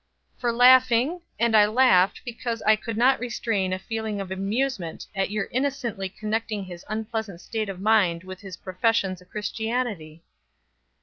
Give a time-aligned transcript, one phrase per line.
[0.35, 5.29] "For laughing; and I laughed because I could not restrain a feeling of amusement at
[5.29, 10.23] your innocently connecting his unpleasant state of mind with his professions of Christianity."